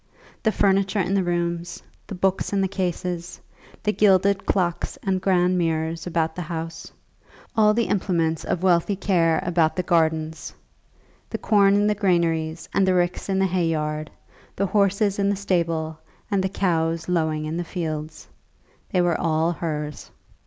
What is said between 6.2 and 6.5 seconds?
the